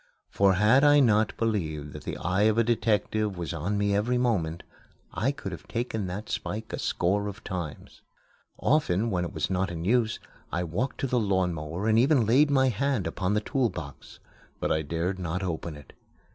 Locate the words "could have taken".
5.31-6.07